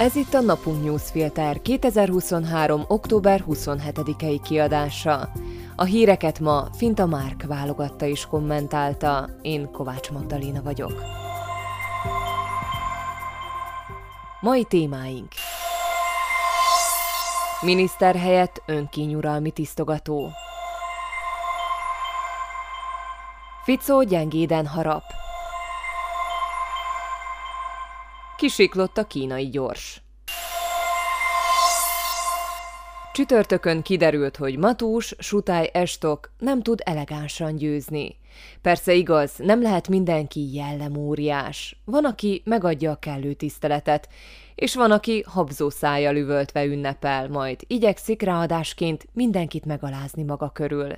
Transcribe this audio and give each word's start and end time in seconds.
Ez 0.00 0.16
itt 0.16 0.34
a 0.34 0.40
Napunk 0.40 0.84
Newsfilter 0.84 1.62
2023. 1.62 2.84
október 2.88 3.44
27-i 3.48 4.40
kiadása. 4.44 5.28
A 5.76 5.84
híreket 5.84 6.38
ma 6.38 6.68
Finta 6.76 7.06
Márk 7.06 7.42
válogatta 7.42 8.06
és 8.06 8.26
kommentálta, 8.26 9.28
én 9.42 9.70
Kovács 9.70 10.10
Magdalena 10.10 10.62
vagyok. 10.62 11.02
Mai 14.40 14.64
témáink 14.64 15.32
Miniszter 17.60 18.16
helyett 18.16 18.62
önkényuralmi 18.66 19.50
tisztogató 19.50 20.30
Ficó 23.64 24.02
gyengéden 24.02 24.66
harap 24.66 25.02
Kisiklott 28.40 28.96
a 28.98 29.06
kínai 29.06 29.48
gyors. 29.48 30.02
Csütörtökön 33.12 33.82
kiderült, 33.82 34.36
hogy 34.36 34.58
Matús, 34.58 35.14
Sutály 35.18 35.70
Estok 35.72 36.32
nem 36.38 36.62
tud 36.62 36.80
elegánsan 36.84 37.56
győzni. 37.56 38.16
Persze 38.62 38.92
igaz, 38.92 39.32
nem 39.36 39.62
lehet 39.62 39.88
mindenki 39.88 40.54
jellemóriás. 40.54 41.80
Van, 41.84 42.04
aki 42.04 42.42
megadja 42.44 42.90
a 42.90 42.98
kellő 42.98 43.32
tiszteletet, 43.32 44.08
és 44.54 44.74
van, 44.74 44.90
aki 44.90 45.24
habzó 45.26 45.70
szájjal 45.70 46.16
üvöltve 46.16 46.64
ünnepel, 46.64 47.28
majd 47.28 47.60
igyekszik 47.66 48.22
ráadásként 48.22 49.06
mindenkit 49.12 49.64
megalázni 49.64 50.22
maga 50.22 50.50
körül. 50.50 50.92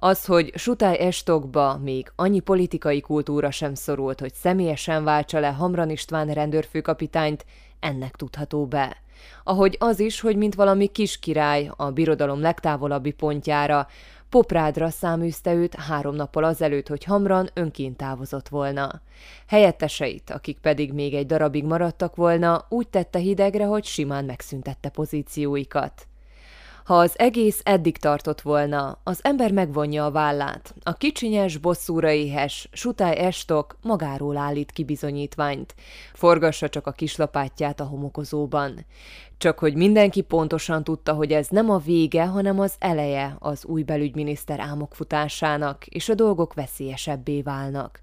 Az, 0.00 0.24
hogy 0.24 0.52
Sutály 0.54 0.98
Estokba 0.98 1.78
még 1.82 2.12
annyi 2.16 2.40
politikai 2.40 3.00
kultúra 3.00 3.50
sem 3.50 3.74
szorult, 3.74 4.20
hogy 4.20 4.34
személyesen 4.34 5.04
váltsa 5.04 5.40
le 5.40 5.48
Hamran 5.48 5.90
István 5.90 6.28
rendőrfőkapitányt, 6.28 7.44
ennek 7.80 8.16
tudható 8.16 8.66
be. 8.66 8.96
Ahogy 9.44 9.76
az 9.78 10.00
is, 10.00 10.20
hogy 10.20 10.36
mint 10.36 10.54
valami 10.54 10.86
kis 10.86 11.18
király 11.18 11.70
a 11.76 11.90
birodalom 11.90 12.40
legtávolabbi 12.40 13.10
pontjára, 13.10 13.86
Poprádra 14.28 14.90
száműzte 14.90 15.54
őt 15.54 15.74
három 15.74 16.14
nappal 16.14 16.44
azelőtt, 16.44 16.88
hogy 16.88 17.04
Hamran 17.04 17.50
önként 17.54 17.96
távozott 17.96 18.48
volna. 18.48 19.00
Helyetteseit, 19.46 20.30
akik 20.30 20.58
pedig 20.58 20.92
még 20.92 21.14
egy 21.14 21.26
darabig 21.26 21.64
maradtak 21.64 22.16
volna, 22.16 22.66
úgy 22.68 22.88
tette 22.88 23.18
hidegre, 23.18 23.64
hogy 23.64 23.84
simán 23.84 24.24
megszüntette 24.24 24.88
pozícióikat. 24.88 26.07
Ha 26.88 26.98
az 26.98 27.18
egész 27.18 27.60
eddig 27.64 27.96
tartott 27.96 28.40
volna, 28.40 28.98
az 29.04 29.20
ember 29.22 29.52
megvonja 29.52 30.04
a 30.04 30.10
vállát. 30.10 30.74
A 30.82 30.92
kicsinyes, 30.92 31.56
bosszúra 31.56 32.10
éhes, 32.10 32.68
sutály 32.72 33.16
estok 33.16 33.76
magáról 33.82 34.36
állít 34.36 34.72
ki 34.72 34.84
bizonyítványt. 34.84 35.74
Forgassa 36.12 36.68
csak 36.68 36.86
a 36.86 36.92
kislapátját 36.92 37.80
a 37.80 37.84
homokozóban. 37.84 38.86
Csak 39.38 39.58
hogy 39.58 39.74
mindenki 39.74 40.20
pontosan 40.20 40.84
tudta, 40.84 41.12
hogy 41.12 41.32
ez 41.32 41.48
nem 41.48 41.70
a 41.70 41.78
vége, 41.78 42.26
hanem 42.26 42.60
az 42.60 42.74
eleje 42.78 43.36
az 43.38 43.64
új 43.64 43.82
belügyminiszter 43.82 44.60
álmokfutásának, 44.60 45.86
és 45.86 46.08
a 46.08 46.14
dolgok 46.14 46.54
veszélyesebbé 46.54 47.42
válnak. 47.42 48.00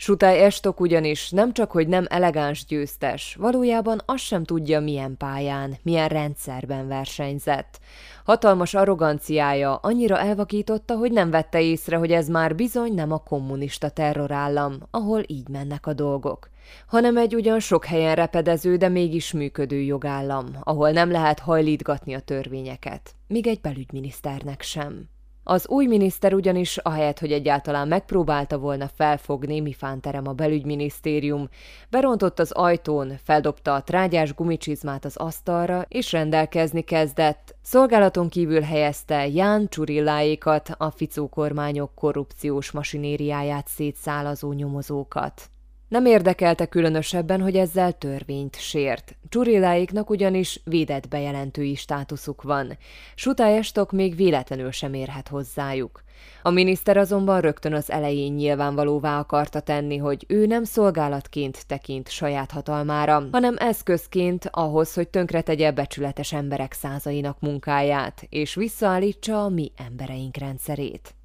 Sutály 0.00 0.44
Estok 0.44 0.80
ugyanis 0.80 1.30
nem 1.30 1.52
csak, 1.52 1.70
hogy 1.70 1.88
nem 1.88 2.06
elegáns 2.08 2.64
győztes, 2.64 3.36
valójában 3.38 4.00
azt 4.06 4.24
sem 4.24 4.44
tudja, 4.44 4.80
milyen 4.80 5.16
pályán, 5.16 5.76
milyen 5.82 6.08
rendszerben 6.08 6.88
versenyzett. 6.88 7.78
Hatalmas 8.24 8.74
arroganciája 8.74 9.74
annyira 9.76 10.18
elvakította, 10.18 10.96
hogy 10.96 11.12
nem 11.12 11.30
vette 11.30 11.62
észre, 11.62 11.96
hogy 11.96 12.12
ez 12.12 12.28
már 12.28 12.54
bizony 12.54 12.94
nem 12.94 13.12
a 13.12 13.18
kommunista 13.18 13.88
terrorállam, 13.88 14.78
ahol 14.90 15.22
így 15.26 15.48
mennek 15.48 15.86
a 15.86 15.92
dolgok 15.92 16.48
hanem 16.86 17.16
egy 17.16 17.34
ugyan 17.34 17.60
sok 17.60 17.84
helyen 17.84 18.14
repedező, 18.14 18.76
de 18.76 18.88
mégis 18.88 19.32
működő 19.32 19.80
jogállam, 19.80 20.46
ahol 20.60 20.90
nem 20.90 21.10
lehet 21.10 21.38
hajlítgatni 21.38 22.14
a 22.14 22.20
törvényeket, 22.20 23.14
míg 23.26 23.46
egy 23.46 23.60
belügyminiszternek 23.60 24.62
sem. 24.62 25.08
Az 25.50 25.68
új 25.68 25.86
miniszter 25.86 26.34
ugyanis, 26.34 26.76
ahelyett, 26.76 27.18
hogy 27.18 27.32
egyáltalán 27.32 27.88
megpróbálta 27.88 28.58
volna 28.58 28.88
felfogni, 28.94 29.60
mi 29.60 29.72
fánterem 29.72 30.26
a 30.26 30.32
belügyminisztérium, 30.32 31.48
berontott 31.90 32.38
az 32.38 32.50
ajtón, 32.50 33.18
feldobta 33.24 33.74
a 33.74 33.82
trágyás 33.82 34.34
gumicsizmát 34.34 35.04
az 35.04 35.16
asztalra, 35.16 35.84
és 35.88 36.12
rendelkezni 36.12 36.82
kezdett. 36.82 37.54
Szolgálaton 37.62 38.28
kívül 38.28 38.60
helyezte 38.60 39.28
Ján 39.28 39.68
Csurilláékat, 39.68 40.70
a 40.78 40.90
Ficó 40.90 41.28
kormányok 41.28 41.94
korrupciós 41.94 42.70
masinériáját 42.70 43.68
szétszálazó 43.68 44.52
nyomozókat. 44.52 45.50
Nem 45.88 46.06
érdekelte 46.06 46.66
különösebben, 46.66 47.40
hogy 47.40 47.56
ezzel 47.56 47.92
törvényt 47.92 48.56
sért. 48.60 49.16
Csurilláiknak 49.28 50.10
ugyanis 50.10 50.60
védett 50.64 51.08
bejelentői 51.08 51.74
státuszuk 51.74 52.42
van. 52.42 52.78
Sutályestok 53.14 53.92
még 53.92 54.16
véletlenül 54.16 54.70
sem 54.70 54.94
érhet 54.94 55.28
hozzájuk. 55.28 56.02
A 56.42 56.50
miniszter 56.50 56.96
azonban 56.96 57.40
rögtön 57.40 57.72
az 57.72 57.90
elején 57.90 58.32
nyilvánvalóvá 58.32 59.18
akarta 59.18 59.60
tenni, 59.60 59.96
hogy 59.96 60.24
ő 60.28 60.46
nem 60.46 60.64
szolgálatként 60.64 61.66
tekint 61.66 62.08
saját 62.08 62.50
hatalmára, 62.50 63.28
hanem 63.32 63.54
eszközként 63.58 64.48
ahhoz, 64.50 64.94
hogy 64.94 65.08
tönkretegye 65.08 65.70
becsületes 65.70 66.32
emberek 66.32 66.72
százainak 66.72 67.40
munkáját, 67.40 68.26
és 68.28 68.54
visszaállítsa 68.54 69.44
a 69.44 69.48
mi 69.48 69.72
embereink 69.76 70.36
rendszerét. 70.36 71.17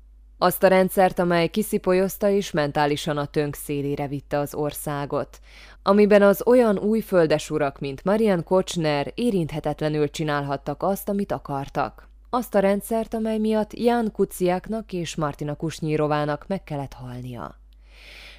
Azt 0.43 0.63
a 0.63 0.67
rendszert, 0.67 1.19
amely 1.19 1.47
kiszipolyozta 1.47 2.29
és 2.29 2.51
mentálisan 2.51 3.17
a 3.17 3.25
tönk 3.25 3.55
szélére 3.55 4.07
vitte 4.07 4.37
az 4.37 4.53
országot, 4.55 5.39
amiben 5.83 6.21
az 6.21 6.41
olyan 6.45 6.77
új 6.77 6.99
földesurak, 6.99 7.79
mint 7.79 8.03
Marian 8.03 8.43
Kocsner 8.43 9.11
érinthetetlenül 9.15 10.09
csinálhattak 10.09 10.83
azt, 10.83 11.09
amit 11.09 11.31
akartak. 11.31 12.07
Azt 12.29 12.55
a 12.55 12.59
rendszert, 12.59 13.13
amely 13.13 13.37
miatt 13.37 13.73
Ján 13.73 14.11
Kuciáknak 14.11 14.93
és 14.93 15.15
Martina 15.15 15.55
Kusnyírovának 15.55 16.47
meg 16.47 16.63
kellett 16.63 16.93
halnia. 16.93 17.55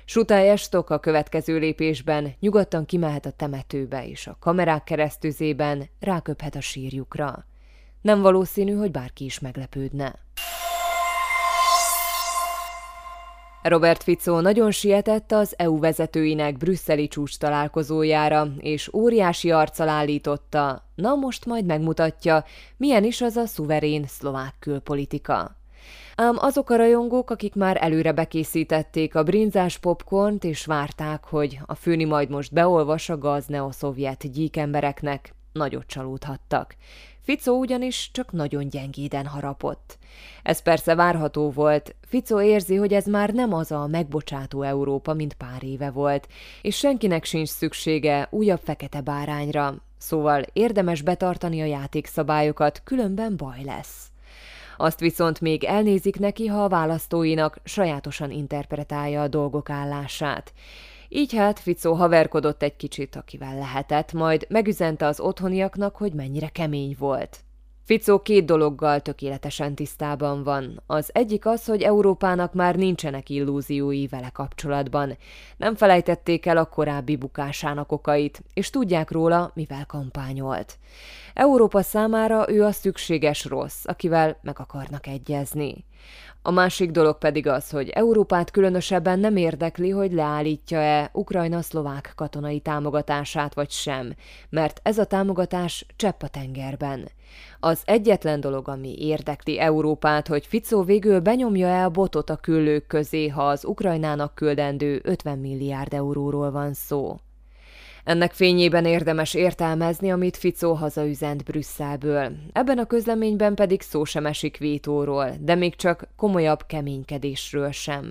Sutály 0.04 0.50
Estok 0.50 0.90
a 0.90 0.98
következő 0.98 1.58
lépésben 1.58 2.34
nyugodtan 2.40 2.84
kimehet 2.84 3.26
a 3.26 3.30
temetőbe, 3.30 4.06
és 4.06 4.26
a 4.26 4.36
kamerák 4.40 4.84
keresztüzében 4.84 5.88
ráköphet 6.00 6.54
a 6.54 6.60
sírjukra. 6.60 7.44
Nem 8.00 8.20
valószínű, 8.20 8.74
hogy 8.74 8.90
bárki 8.90 9.24
is 9.24 9.38
meglepődne. 9.38 10.23
Robert 13.68 14.02
Fico 14.02 14.40
nagyon 14.40 14.70
sietett 14.70 15.32
az 15.32 15.54
EU 15.56 15.78
vezetőinek 15.78 16.56
brüsszeli 16.56 17.08
csúcs 17.08 17.38
találkozójára, 17.38 18.48
és 18.58 18.94
óriási 18.94 19.50
arccal 19.50 19.88
állította, 19.88 20.84
na 20.94 21.14
most 21.14 21.46
majd 21.46 21.64
megmutatja, 21.64 22.44
milyen 22.76 23.04
is 23.04 23.20
az 23.20 23.36
a 23.36 23.46
szuverén 23.46 24.04
szlovák 24.06 24.54
külpolitika. 24.58 25.56
Ám 26.14 26.36
azok 26.38 26.70
a 26.70 26.76
rajongók, 26.76 27.30
akik 27.30 27.54
már 27.54 27.76
előre 27.80 28.12
bekészítették 28.12 29.14
a 29.14 29.22
brinzás 29.22 29.78
popcornt, 29.78 30.44
és 30.44 30.66
várták, 30.66 31.24
hogy 31.24 31.58
a 31.66 31.74
főni 31.74 32.04
majd 32.04 32.30
most 32.30 32.52
beolvas 32.52 33.08
a 33.08 33.18
gaz 33.18 33.46
neoszovjet 33.46 34.32
gyíkembereknek, 34.32 35.34
nagyot 35.52 35.86
csalódhattak. 35.86 36.76
Ficó 37.24 37.58
ugyanis 37.58 38.10
csak 38.12 38.32
nagyon 38.32 38.68
gyengéden 38.68 39.26
harapott. 39.26 39.98
Ez 40.42 40.62
persze 40.62 40.94
várható 40.94 41.50
volt, 41.50 41.94
Ficó 42.06 42.40
érzi, 42.40 42.76
hogy 42.76 42.92
ez 42.92 43.06
már 43.06 43.30
nem 43.30 43.54
az 43.54 43.72
a 43.72 43.86
megbocsátó 43.86 44.62
Európa, 44.62 45.14
mint 45.14 45.34
pár 45.34 45.64
éve 45.64 45.90
volt, 45.90 46.28
és 46.62 46.76
senkinek 46.76 47.24
sincs 47.24 47.48
szüksége 47.48 48.28
újabb 48.30 48.60
fekete 48.64 49.00
bárányra, 49.00 49.74
szóval 49.98 50.42
érdemes 50.52 51.02
betartani 51.02 51.60
a 51.60 51.64
játékszabályokat, 51.64 52.80
különben 52.84 53.36
baj 53.36 53.62
lesz. 53.64 54.08
Azt 54.76 55.00
viszont 55.00 55.40
még 55.40 55.64
elnézik 55.64 56.18
neki, 56.18 56.46
ha 56.46 56.64
a 56.64 56.68
választóinak 56.68 57.58
sajátosan 57.64 58.30
interpretálja 58.30 59.22
a 59.22 59.28
dolgok 59.28 59.70
állását. 59.70 60.52
Így 61.16 61.34
hát 61.34 61.58
Ficó 61.58 61.92
haverkodott 61.92 62.62
egy 62.62 62.76
kicsit, 62.76 63.16
akivel 63.16 63.58
lehetett, 63.58 64.12
majd 64.12 64.46
megüzente 64.48 65.06
az 65.06 65.20
otthoniaknak, 65.20 65.96
hogy 65.96 66.12
mennyire 66.12 66.48
kemény 66.48 66.96
volt. 66.98 67.40
Ficó 67.84 68.20
két 68.22 68.44
dologgal 68.44 69.00
tökéletesen 69.00 69.74
tisztában 69.74 70.42
van. 70.42 70.82
Az 70.86 71.10
egyik 71.12 71.46
az, 71.46 71.64
hogy 71.64 71.82
Európának 71.82 72.52
már 72.52 72.76
nincsenek 72.76 73.28
illúziói 73.28 74.06
vele 74.06 74.28
kapcsolatban. 74.28 75.16
Nem 75.56 75.74
felejtették 75.74 76.46
el 76.46 76.56
a 76.56 76.64
korábbi 76.64 77.16
bukásának 77.16 77.92
okait, 77.92 78.42
és 78.54 78.70
tudják 78.70 79.10
róla, 79.10 79.50
mivel 79.54 79.86
kampányolt. 79.86 80.78
Európa 81.34 81.82
számára 81.82 82.50
ő 82.50 82.64
a 82.64 82.72
szükséges 82.72 83.44
rossz, 83.44 83.84
akivel 83.84 84.38
meg 84.42 84.58
akarnak 84.58 85.06
egyezni. 85.06 85.84
A 86.46 86.50
másik 86.50 86.90
dolog 86.90 87.18
pedig 87.18 87.46
az, 87.46 87.70
hogy 87.70 87.88
Európát 87.88 88.50
különösebben 88.50 89.18
nem 89.18 89.36
érdekli, 89.36 89.90
hogy 89.90 90.12
leállítja-e 90.12 91.10
Ukrajna 91.12 91.62
szlovák 91.62 92.12
katonai 92.16 92.60
támogatását 92.60 93.54
vagy 93.54 93.70
sem, 93.70 94.14
mert 94.48 94.80
ez 94.82 94.98
a 94.98 95.04
támogatás 95.04 95.86
csepp 95.96 96.22
a 96.22 96.28
tengerben. 96.28 97.08
Az 97.60 97.82
egyetlen 97.84 98.40
dolog, 98.40 98.68
ami 98.68 98.94
érdekli 98.98 99.58
Európát, 99.58 100.28
hogy 100.28 100.46
Ficó 100.46 100.82
végül 100.82 101.20
benyomja-e 101.20 101.84
a 101.84 101.90
botot 101.90 102.30
a 102.30 102.36
küllők 102.36 102.86
közé, 102.86 103.28
ha 103.28 103.48
az 103.48 103.64
Ukrajnának 103.64 104.34
küldendő 104.34 105.00
50 105.04 105.38
milliárd 105.38 105.92
euróról 105.92 106.50
van 106.50 106.72
szó. 106.72 107.16
Ennek 108.04 108.32
fényében 108.32 108.84
érdemes 108.84 109.34
értelmezni, 109.34 110.10
amit 110.12 110.36
Ficó 110.36 110.72
hazaüzent 110.72 111.44
Brüsszelből. 111.44 112.32
Ebben 112.52 112.78
a 112.78 112.86
közleményben 112.86 113.54
pedig 113.54 113.82
szó 113.82 114.04
sem 114.04 114.26
esik 114.26 114.56
vétóról, 114.56 115.30
de 115.40 115.54
még 115.54 115.76
csak 115.76 116.08
komolyabb 116.16 116.66
keménykedésről 116.66 117.70
sem. 117.70 118.10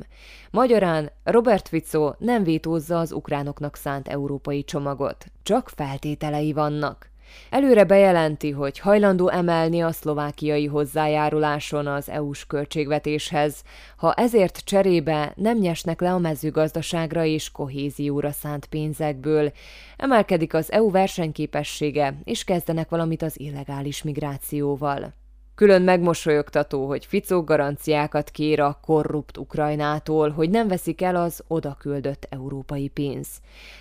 Magyarán 0.51 1.11
Robert 1.23 1.67
Ficó 1.67 2.15
nem 2.19 2.43
vétózza 2.43 2.99
az 2.99 3.11
ukránoknak 3.11 3.75
szánt 3.75 4.07
európai 4.07 4.63
csomagot, 4.63 5.25
csak 5.43 5.69
feltételei 5.69 6.53
vannak. 6.53 7.11
Előre 7.49 7.83
bejelenti, 7.83 8.51
hogy 8.51 8.79
hajlandó 8.79 9.29
emelni 9.29 9.81
a 9.81 9.91
szlovákiai 9.91 10.65
hozzájáruláson 10.65 11.87
az 11.87 12.09
EU-s 12.09 12.45
költségvetéshez, 12.45 13.63
ha 13.97 14.13
ezért 14.13 14.61
cserébe 14.63 15.33
nem 15.35 15.57
nyesnek 15.57 16.01
le 16.01 16.13
a 16.13 16.17
mezőgazdaságra 16.17 17.25
és 17.25 17.51
kohézióra 17.51 18.31
szánt 18.31 18.65
pénzekből, 18.65 19.51
emelkedik 19.97 20.53
az 20.53 20.71
EU 20.71 20.91
versenyképessége, 20.91 22.17
és 22.23 22.43
kezdenek 22.43 22.89
valamit 22.89 23.21
az 23.21 23.39
illegális 23.39 24.03
migrációval. 24.03 25.22
Külön 25.55 25.81
megmosolyogtató, 25.81 26.87
hogy 26.87 27.05
Ficó 27.05 27.43
garanciákat 27.43 28.29
kér 28.29 28.59
a 28.59 28.79
korrupt 28.81 29.37
Ukrajnától, 29.37 30.29
hogy 30.29 30.49
nem 30.49 30.67
veszik 30.67 31.01
el 31.01 31.15
az 31.15 31.43
oda 31.47 31.75
küldött 31.79 32.27
európai 32.29 32.87
pénz. 32.87 33.27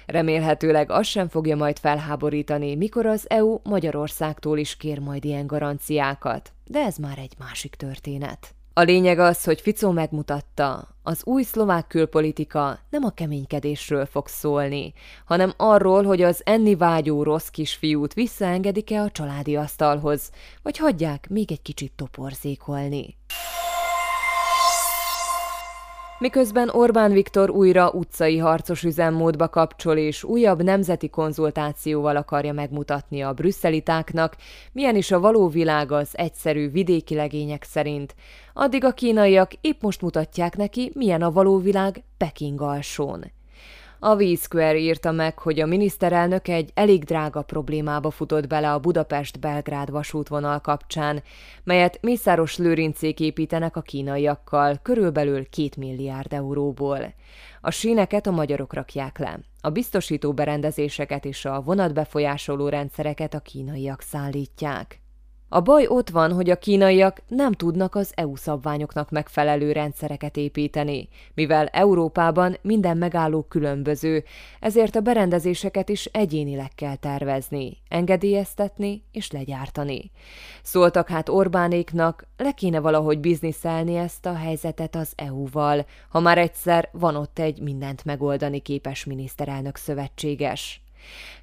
Remélhetőleg 0.07 0.91
az 0.91 1.07
sem 1.07 1.29
fogja 1.29 1.57
majd 1.57 1.79
felháborítani, 1.79 2.77
mikor 2.77 3.07
az 3.07 3.31
EU 3.31 3.59
Magyarországtól 3.63 4.59
is 4.59 4.77
kér 4.77 4.99
majd 4.99 5.25
ilyen 5.25 5.47
garanciákat, 5.47 6.53
de 6.67 6.79
ez 6.79 6.97
már 6.97 7.19
egy 7.19 7.35
másik 7.39 7.75
történet. 7.75 8.55
A 8.75 8.81
lényeg 8.81 9.19
az, 9.19 9.45
hogy 9.45 9.61
Ficó 9.61 9.91
megmutatta, 9.91 10.89
az 11.03 11.21
új 11.25 11.43
szlovák 11.43 11.87
külpolitika 11.87 12.79
nem 12.91 13.05
a 13.05 13.11
keménykedésről 13.11 14.07
fog 14.07 14.27
szólni, 14.27 14.93
hanem 15.25 15.53
arról, 15.57 16.03
hogy 16.05 16.23
az 16.23 16.41
enni 16.45 16.75
vágyó 16.75 17.23
rossz 17.23 17.49
kisfiút 17.49 18.15
visszaengedik-e 18.15 19.03
a 19.03 19.11
családi 19.11 19.57
asztalhoz, 19.57 20.31
vagy 20.63 20.79
hagyják 20.79 21.29
még 21.29 21.53
egy 21.53 21.63
kicsit 21.63 21.93
toporzékolni. 21.97 23.17
Miközben 26.23 26.69
Orbán 26.69 27.13
Viktor 27.13 27.51
újra 27.51 27.91
utcai 27.91 28.39
harcos 28.39 28.83
üzemmódba 28.83 29.49
kapcsol 29.49 29.97
és 29.97 30.25
újabb 30.25 30.63
nemzeti 30.63 31.09
konzultációval 31.09 32.17
akarja 32.17 32.53
megmutatni 32.53 33.23
a 33.23 33.33
brüsszelitáknak, 33.33 34.37
milyen 34.73 34.97
is 34.97 35.11
a 35.11 35.21
való 35.21 35.49
világ 35.49 35.93
az 35.93 36.09
egyszerű 36.13 36.71
vidéki 36.71 37.15
legények 37.15 37.63
szerint, 37.63 38.15
addig 38.53 38.85
a 38.85 38.93
kínaiak 38.93 39.53
épp 39.61 39.83
most 39.83 40.03
mutatják 40.03 40.57
neki, 40.57 40.91
milyen 40.95 41.23
a 41.23 41.33
való 41.33 41.59
világ 41.59 42.05
Peking 42.17 42.61
alsón. 42.61 43.25
A 44.05 44.17
V-Square 44.17 44.79
írta 44.79 45.13
meg, 45.13 45.39
hogy 45.39 45.61
a 45.61 45.67
miniszterelnök 45.67 46.49
egy 46.49 46.71
elég 46.75 47.05
drága 47.05 47.43
problémába 47.43 48.11
futott 48.11 48.47
bele 48.47 48.73
a 48.73 48.79
Budapest-Belgrád 48.79 49.91
vasútvonal 49.91 50.61
kapcsán, 50.61 51.23
melyet 51.65 51.99
Mészáros 52.01 52.57
Lőrincék 52.57 53.21
építenek 53.21 53.77
a 53.77 53.81
kínaiakkal, 53.81 54.79
körülbelül 54.83 55.49
két 55.49 55.77
milliárd 55.77 56.33
euróból. 56.33 57.15
A 57.61 57.71
síneket 57.71 58.27
a 58.27 58.31
magyarok 58.31 58.73
rakják 58.75 59.19
le, 59.19 59.41
a 59.61 59.71
biztosító 59.71 60.33
berendezéseket 60.33 61.25
és 61.25 61.45
a 61.45 61.61
vonatbefolyásoló 61.61 62.69
rendszereket 62.69 63.35
a 63.35 63.41
kínaiak 63.41 64.01
szállítják. 64.01 65.02
A 65.55 65.61
baj 65.61 65.87
ott 65.87 66.11
van, 66.11 66.33
hogy 66.33 66.51
a 66.51 66.59
kínaiak 66.59 67.23
nem 67.29 67.53
tudnak 67.53 67.95
az 67.95 68.13
EU 68.15 68.37
szabványoknak 68.37 69.11
megfelelő 69.11 69.73
rendszereket 69.73 70.37
építeni, 70.37 71.09
mivel 71.35 71.67
Európában 71.67 72.57
minden 72.63 72.97
megálló 72.97 73.43
különböző, 73.43 74.25
ezért 74.61 74.97
a 74.97 75.01
berendezéseket 75.01 75.89
is 75.89 76.05
egyénileg 76.05 76.71
kell 76.75 76.97
tervezni, 76.97 77.77
engedélyeztetni 77.89 79.05
és 79.11 79.31
legyártani. 79.31 80.11
Szóltak 80.63 81.09
hát 81.09 81.29
Orbánéknak, 81.29 82.27
le 82.37 82.53
kéne 82.53 82.81
valahogy 82.81 83.21
bizniszelni 83.21 83.97
ezt 83.97 84.27
a 84.27 84.35
helyzetet 84.35 84.95
az 84.97 85.13
EU-val, 85.17 85.87
ha 86.09 86.21
már 86.21 86.39
egyszer 86.39 86.89
van 86.93 87.17
ott 87.17 87.39
egy 87.39 87.61
mindent 87.61 88.05
megoldani 88.05 88.61
képes 88.61 89.05
miniszterelnök 89.05 89.77
szövetséges. 89.77 90.81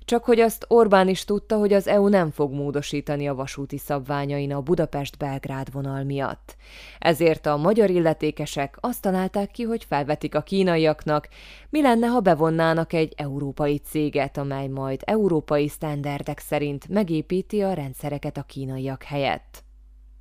Csak 0.09 0.23
hogy 0.23 0.39
azt 0.39 0.65
Orbán 0.67 1.07
is 1.07 1.25
tudta, 1.25 1.57
hogy 1.57 1.73
az 1.73 1.87
EU 1.87 2.07
nem 2.07 2.31
fog 2.31 2.53
módosítani 2.53 3.27
a 3.27 3.35
vasúti 3.35 3.77
szabványain 3.77 4.53
a 4.53 4.61
Budapest-Belgrád 4.61 5.71
vonal 5.71 6.03
miatt. 6.03 6.55
Ezért 6.99 7.45
a 7.45 7.57
magyar 7.57 7.89
illetékesek 7.89 8.77
azt 8.79 9.01
találták 9.01 9.51
ki, 9.51 9.63
hogy 9.63 9.83
felvetik 9.83 10.35
a 10.35 10.41
kínaiaknak, 10.41 11.27
mi 11.69 11.81
lenne, 11.81 12.07
ha 12.07 12.19
bevonnának 12.19 12.93
egy 12.93 13.13
európai 13.17 13.77
céget, 13.77 14.37
amely 14.37 14.67
majd 14.67 15.01
európai 15.05 15.67
sztenderdek 15.67 16.39
szerint 16.39 16.87
megépíti 16.87 17.61
a 17.61 17.73
rendszereket 17.73 18.37
a 18.37 18.43
kínaiak 18.43 19.03
helyett. 19.03 19.63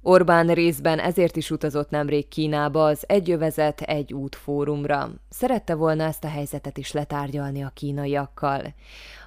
Orbán 0.02 0.46
részben 0.46 0.98
ezért 0.98 1.36
is 1.36 1.50
utazott 1.50 1.90
nemrég 1.90 2.28
Kínába 2.28 2.84
az 2.84 3.04
Egyövezet 3.06 3.80
egy 3.80 4.12
út 4.12 4.36
fórumra. 4.36 5.10
Szerette 5.28 5.74
volna 5.74 6.04
ezt 6.04 6.24
a 6.24 6.28
helyzetet 6.28 6.78
is 6.78 6.92
letárgyalni 6.92 7.62
a 7.62 7.70
kínaiakkal. 7.74 8.74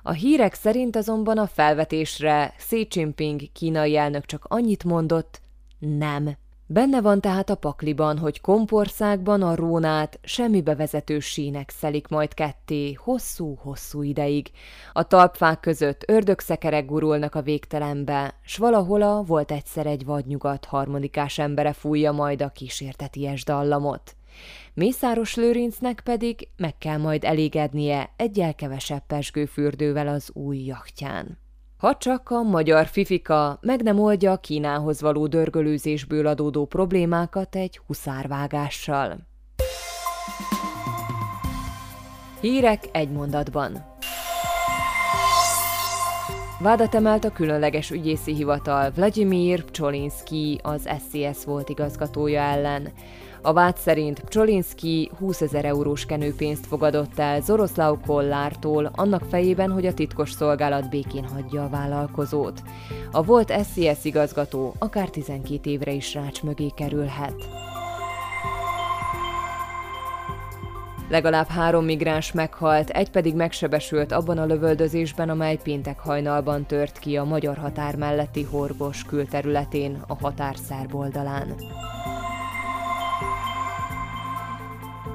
A 0.03 0.11
hírek 0.11 0.53
szerint 0.53 0.95
azonban 0.95 1.37
a 1.37 1.47
felvetésre 1.47 2.53
Xi 2.57 2.87
Jinping 2.91 3.41
kínai 3.53 3.97
elnök 3.97 4.25
csak 4.25 4.45
annyit 4.49 4.83
mondott, 4.83 5.41
nem. 5.79 6.37
Benne 6.73 7.01
van 7.01 7.21
tehát 7.21 7.49
a 7.49 7.55
pakliban, 7.55 8.17
hogy 8.17 8.41
kompországban 8.41 9.41
a 9.41 9.55
rónát 9.55 10.19
semmi 10.23 10.61
bevezető 10.61 11.19
sínek 11.19 11.69
szelik 11.69 12.07
majd 12.07 12.33
ketté 12.33 12.93
hosszú-hosszú 12.93 14.01
ideig. 14.01 14.51
A 14.93 15.07
talpfák 15.07 15.59
között 15.59 16.03
ördögszekerek 16.07 16.85
gurulnak 16.85 17.35
a 17.35 17.41
végtelenbe, 17.41 18.35
s 18.43 18.57
valahola 18.57 19.23
volt 19.23 19.51
egyszer 19.51 19.85
egy 19.85 20.05
vadnyugat 20.05 20.65
harmadikás 20.65 21.37
embere 21.37 21.73
fújja 21.73 22.11
majd 22.11 22.41
a 22.41 22.49
kísérteties 22.49 23.43
dallamot. 23.43 24.15
Mészáros 24.73 25.35
Lőrincnek 25.35 26.01
pedig 26.03 26.47
meg 26.57 26.77
kell 26.77 26.97
majd 26.97 27.23
elégednie 27.23 28.09
egyel 28.15 28.55
kevesebb 28.55 29.03
pesgőfürdővel 29.07 30.07
az 30.07 30.29
új 30.33 30.57
jachtján. 30.57 31.40
Ha 31.81 31.97
csak 31.97 32.29
a 32.29 32.41
magyar 32.41 32.85
fifika 32.85 33.57
meg 33.61 33.83
nem 33.83 33.99
oldja 33.99 34.31
a 34.31 34.37
Kínához 34.37 35.01
való 35.01 35.27
dörgölőzésből 35.27 36.27
adódó 36.27 36.65
problémákat 36.65 37.55
egy 37.55 37.79
huszárvágással. 37.85 39.17
Hírek 42.41 42.83
egy 42.91 43.11
mondatban. 43.11 43.85
Vádat 46.59 46.95
emelt 46.95 47.23
a 47.23 47.31
különleges 47.31 47.91
ügyészi 47.91 48.33
hivatal 48.33 48.91
Vladimir 48.91 49.63
Pcsolinski, 49.63 50.59
az 50.63 50.89
SCS 50.99 51.43
volt 51.45 51.69
igazgatója 51.69 52.41
ellen. 52.41 52.91
A 53.43 53.53
vád 53.53 53.77
szerint 53.77 54.19
Pcsolinski 54.19 55.11
20 55.19 55.41
ezer 55.41 55.65
eurós 55.65 56.05
kenőpénzt 56.05 56.65
fogadott 56.65 57.19
el 57.19 57.41
Zoroszlau 57.41 57.97
Kollártól, 58.05 58.91
annak 58.95 59.23
fejében, 59.29 59.71
hogy 59.71 59.85
a 59.85 59.93
titkos 59.93 60.31
szolgálat 60.31 60.89
békén 60.89 61.23
hagyja 61.27 61.63
a 61.63 61.69
vállalkozót. 61.69 62.61
A 63.11 63.23
volt 63.23 63.53
SCS 63.63 64.03
igazgató 64.05 64.73
akár 64.79 65.09
12 65.09 65.69
évre 65.69 65.91
is 65.91 66.13
rács 66.13 66.43
mögé 66.43 66.67
kerülhet. 66.75 67.33
Legalább 71.09 71.47
három 71.47 71.85
migráns 71.85 72.31
meghalt, 72.31 72.89
egy 72.89 73.09
pedig 73.09 73.35
megsebesült 73.35 74.11
abban 74.11 74.37
a 74.37 74.45
lövöldözésben, 74.45 75.29
amely 75.29 75.59
péntek 75.63 75.99
hajnalban 75.99 76.65
tört 76.65 76.99
ki 76.99 77.17
a 77.17 77.23
magyar 77.23 77.57
határ 77.57 77.95
melletti 77.95 78.43
Horgos 78.43 79.03
külterületén, 79.03 80.03
a 80.07 80.15
határ 80.21 80.55
szerb 80.67 80.95
oldalán. 80.95 81.55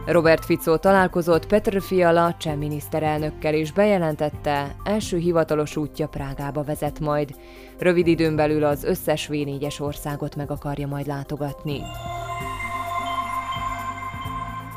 Robert 0.06 0.44
Fico 0.44 0.76
találkozott 0.76 1.46
Petr 1.46 1.82
Fiala 1.82 2.34
cseh 2.38 2.56
miniszterelnökkel 2.56 3.54
és 3.54 3.72
bejelentette, 3.72 4.76
első 4.84 5.16
hivatalos 5.16 5.76
útja 5.76 6.06
Prágába 6.06 6.62
vezet 6.62 7.00
majd. 7.00 7.30
Rövid 7.78 8.06
időn 8.06 8.36
belül 8.36 8.64
az 8.64 8.84
összes 8.84 9.28
V4-es 9.32 9.80
országot 9.80 10.36
meg 10.36 10.50
akarja 10.50 10.86
majd 10.86 11.06
látogatni. 11.06 11.80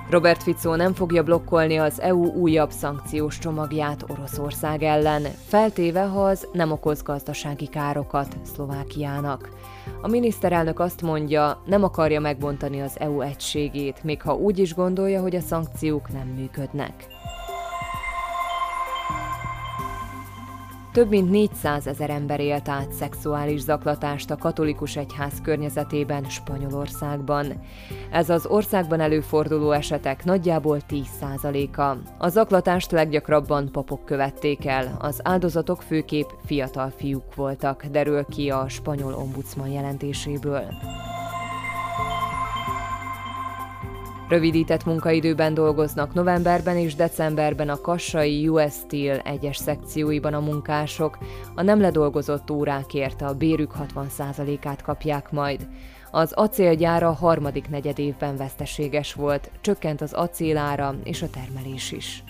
Robert 0.09 0.43
Fico 0.43 0.75
nem 0.75 0.93
fogja 0.93 1.23
blokkolni 1.23 1.77
az 1.77 2.01
EU 2.01 2.25
újabb 2.25 2.69
szankciós 2.69 3.39
csomagját 3.39 4.03
Oroszország 4.07 4.83
ellen, 4.83 5.21
feltéve, 5.47 6.01
ha 6.01 6.25
az 6.25 6.47
nem 6.53 6.71
okoz 6.71 7.01
gazdasági 7.01 7.67
károkat 7.67 8.37
Szlovákiának. 8.53 9.49
A 10.01 10.07
miniszterelnök 10.07 10.79
azt 10.79 11.01
mondja, 11.01 11.61
nem 11.65 11.83
akarja 11.83 12.19
megbontani 12.19 12.81
az 12.81 12.99
EU 12.99 13.21
egységét, 13.21 14.03
még 14.03 14.21
ha 14.21 14.35
úgy 14.35 14.59
is 14.59 14.73
gondolja, 14.73 15.21
hogy 15.21 15.35
a 15.35 15.41
szankciók 15.41 16.11
nem 16.11 16.27
működnek. 16.27 17.07
Több 20.91 21.09
mint 21.09 21.29
400 21.29 21.87
ezer 21.87 22.09
ember 22.09 22.39
élt 22.39 22.69
át 22.69 22.91
szexuális 22.91 23.59
zaklatást 23.59 24.31
a 24.31 24.35
katolikus 24.35 24.95
egyház 24.95 25.41
környezetében 25.43 26.23
Spanyolországban. 26.23 27.45
Ez 28.11 28.29
az 28.29 28.45
országban 28.45 28.99
előforduló 28.99 29.71
esetek 29.71 30.23
nagyjából 30.23 30.79
10%-a. 30.89 31.97
A 32.17 32.29
zaklatást 32.29 32.91
leggyakrabban 32.91 33.71
papok 33.71 34.05
követték 34.05 34.65
el, 34.65 34.97
az 34.99 35.19
áldozatok 35.23 35.81
főképp 35.81 36.29
fiatal 36.45 36.89
fiúk 36.97 37.35
voltak, 37.35 37.85
derül 37.85 38.25
ki 38.25 38.49
a 38.49 38.69
spanyol 38.69 39.13
ombudsman 39.13 39.69
jelentéséből. 39.69 40.63
Rövidített 44.29 44.85
munkaidőben 44.85 45.53
dolgoznak 45.53 46.13
novemberben 46.13 46.77
és 46.77 46.95
decemberben 46.95 47.69
a 47.69 47.81
Kassai 47.81 48.47
US 48.47 48.73
Steel 48.73 49.19
egyes 49.19 49.57
szekcióiban 49.57 50.33
a 50.33 50.39
munkások, 50.39 51.17
a 51.55 51.61
nem 51.61 51.81
ledolgozott 51.81 52.51
órákért 52.51 53.21
a 53.21 53.33
bérük 53.33 53.73
60%-át 53.95 54.81
kapják 54.81 55.31
majd. 55.31 55.67
Az 56.11 56.31
acélgyár 56.33 57.03
harmadik 57.13 57.69
negyedévben 57.69 58.37
veszteséges 58.37 59.13
volt, 59.13 59.51
csökkent 59.61 60.01
az 60.01 60.13
acélára 60.13 60.95
és 61.03 61.21
a 61.21 61.29
termelés 61.29 61.91
is. 61.91 62.23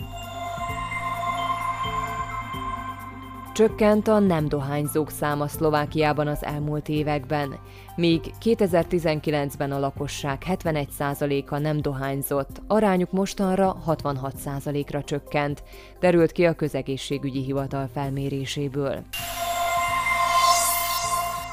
Csökkent 3.60 4.08
a 4.08 4.18
nem 4.18 4.48
dohányzók 4.48 5.10
száma 5.10 5.48
Szlovákiában 5.48 6.26
az 6.26 6.44
elmúlt 6.44 6.88
években, 6.88 7.58
míg 7.96 8.20
2019-ben 8.42 9.72
a 9.72 9.78
lakosság 9.78 10.42
71%-a 10.46 11.58
nem 11.58 11.80
dohányzott, 11.82 12.62
arányuk 12.66 13.12
mostanra 13.12 13.76
66%-ra 13.86 15.02
csökkent, 15.02 15.62
derült 15.98 16.32
ki 16.32 16.44
a 16.44 16.54
közegészségügyi 16.54 17.42
hivatal 17.42 17.88
felméréséből. 17.94 19.02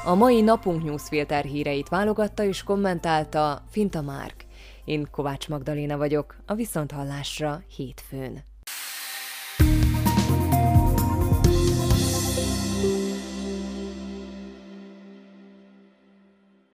A 0.04 0.14
mai 0.14 0.40
napunk 0.40 0.84
newsfilter 0.84 1.44
híreit 1.44 1.88
válogatta 1.88 2.44
és 2.44 2.62
kommentálta 2.62 3.62
Finta 3.70 4.02
Márk. 4.02 4.44
Én 4.84 5.08
Kovács 5.10 5.48
Magdaléna 5.48 5.96
vagyok, 5.96 6.36
a 6.46 6.54
Viszonthallásra 6.54 7.62
hétfőn. 7.76 8.46